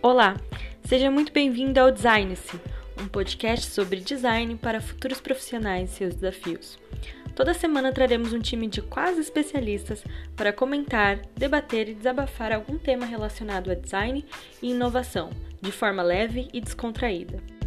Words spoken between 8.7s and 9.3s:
quase